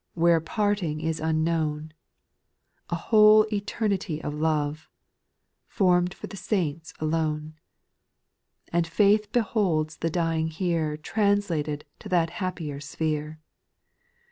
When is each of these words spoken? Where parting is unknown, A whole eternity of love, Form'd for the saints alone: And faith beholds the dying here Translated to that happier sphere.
Where 0.15 0.41
parting 0.41 0.99
is 0.99 1.19
unknown, 1.19 1.93
A 2.89 2.95
whole 2.95 3.45
eternity 3.53 4.19
of 4.19 4.33
love, 4.33 4.89
Form'd 5.67 6.15
for 6.15 6.25
the 6.25 6.35
saints 6.35 6.91
alone: 6.99 7.53
And 8.73 8.87
faith 8.87 9.31
beholds 9.31 9.97
the 9.97 10.09
dying 10.09 10.47
here 10.47 10.97
Translated 10.97 11.85
to 11.99 12.09
that 12.09 12.31
happier 12.41 12.79
sphere. 12.79 13.41